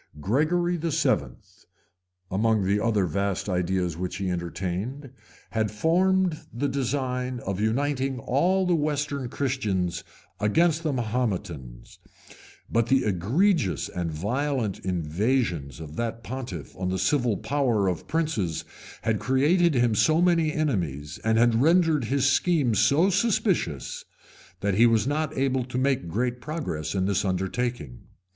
Gregory 0.19 0.77
VII., 0.77 1.35
among 2.31 2.63
the 2.65 2.79
other 2.83 3.05
vast 3.05 3.47
ideas 3.47 3.95
which 3.95 4.15
he 4.15 4.31
entertained, 4.31 5.11
had 5.51 5.69
formed 5.69 6.39
the 6.51 6.67
design 6.67 7.39
of 7.41 7.59
uniting 7.59 8.17
all 8.17 8.65
the 8.65 8.73
western 8.73 9.29
Christians 9.29 10.03
against 10.39 10.81
the 10.81 10.91
Mahometans; 10.91 11.99
but 12.67 12.87
the 12.87 13.03
egregious 13.05 13.87
and 13.89 14.11
violent 14.11 14.79
invasions 14.79 15.79
of 15.79 15.97
that 15.97 16.23
pontiff 16.23 16.75
on 16.77 16.89
the 16.89 16.97
civil 16.97 17.37
power 17.37 17.87
of 17.87 18.07
princes 18.07 18.65
had 19.03 19.19
created 19.19 19.75
him 19.75 19.93
so 19.93 20.19
many 20.19 20.51
enemies, 20.51 21.19
and 21.23 21.37
had 21.37 21.61
rendered 21.61 22.05
his 22.05 22.25
schemes 22.25 22.79
so 22.79 23.11
suspicious, 23.11 24.03
that 24.61 24.73
he 24.73 24.87
was 24.87 25.05
not 25.05 25.37
able 25.37 25.63
to 25.63 25.77
make 25.77 26.07
great 26.07 26.41
progress 26.41 26.95
in 26.95 27.05
this 27.05 27.23
undertaking. 27.23 27.99